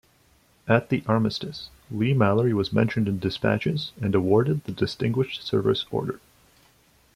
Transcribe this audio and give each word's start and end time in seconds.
At 0.67 0.89
the 0.89 1.03
Armistice, 1.05 1.69
Leigh-Mallory 1.91 2.55
was 2.55 2.73
mentioned 2.73 3.07
in 3.07 3.19
despatches 3.19 3.91
and 4.01 4.15
awarded 4.15 4.63
the 4.63 4.71
Distinguished 4.71 5.43
Service 5.43 5.85
Order. 5.91 6.19